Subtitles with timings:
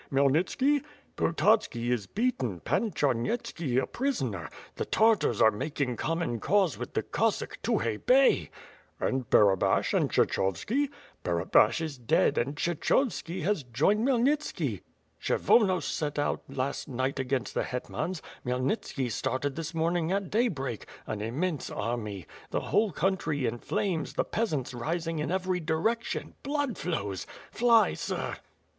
[0.11, 0.81] Kheymlnitski?"
[1.15, 6.95] "Pototski is beaten; Pan Charnyetski a prisoner; the Tar tars are making common cause with
[6.95, 8.49] the Cossack, Tukhay Bey!"
[8.99, 10.89] "And Barabash and Kshechovski?"
[11.23, 14.81] "Barabash is dead and Kshechovski has joined Khmyel nitski.
[15.21, 20.87] Kshevonos set out last night against the hetmans; Khmyelnitski started ihis morning at daybreak.
[21.05, 22.25] An im mense army.
[22.49, 27.27] The whole country in flames, the peasants ris ing in every direction, blood flows!
[27.51, 28.37] Fly, sir!"